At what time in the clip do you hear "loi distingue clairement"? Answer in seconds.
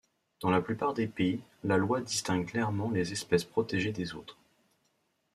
1.77-2.89